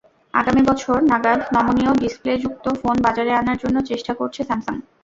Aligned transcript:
আগামী 0.33 0.61
বছর 0.69 0.97
নাগাদ 1.11 1.39
নমনীয় 1.55 1.91
ডিসপ্লেযুক্ত 1.99 2.65
ফোন 2.79 2.95
বাজারে 3.05 3.31
আনার 3.35 3.57
জন্য 3.63 3.77
চেষ্টা 3.89 4.13
করছে 4.15 4.41
স্যামসাং। 4.43 4.75